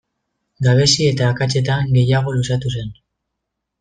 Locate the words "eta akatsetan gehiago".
1.09-2.35